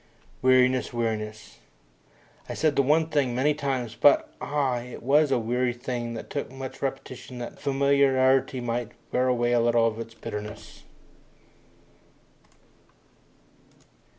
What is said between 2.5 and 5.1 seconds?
said the one thing many times but, ah, it